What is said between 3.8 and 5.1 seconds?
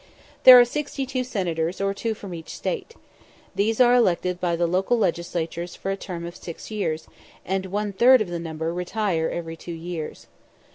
elected by the local